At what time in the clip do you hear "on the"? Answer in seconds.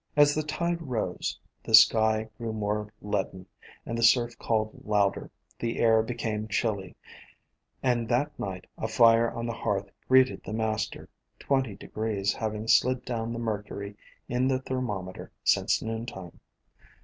9.29-9.53